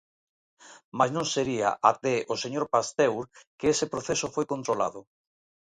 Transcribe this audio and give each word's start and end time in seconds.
Mais 0.97 1.11
non 1.15 1.25
sería 1.35 1.69
até 1.91 2.15
o 2.33 2.35
señor 2.43 2.65
Pasteur 2.75 3.23
que 3.57 3.67
ese 3.73 3.85
proceso 3.93 4.27
foi 4.35 4.45
controlado. 4.53 4.99